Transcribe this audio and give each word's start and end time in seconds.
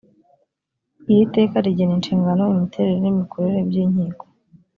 iri 1.11 1.23
teka 1.35 1.55
rigena 1.65 1.93
inshingano 1.97 2.43
imiterere 2.53 2.97
n’imikorere 3.01 3.59
by’inkiko 3.69 4.23